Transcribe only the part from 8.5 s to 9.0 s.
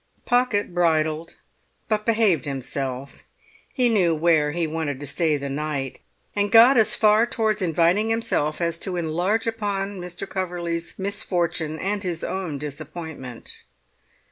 as to